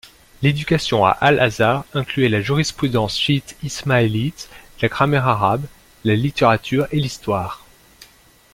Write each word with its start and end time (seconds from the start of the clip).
L’éducation 0.41 1.05
à 1.05 1.11
Al-Azhar 1.11 1.85
incluait 1.93 2.27
la 2.27 2.41
jurisprudence 2.41 3.19
chiite-ismaélite, 3.19 4.49
la 4.81 4.87
grammaire 4.87 5.27
arabe, 5.27 5.63
la 6.05 6.15
littérature 6.15 6.87
et 6.91 6.97
l’histoire. 6.99 7.63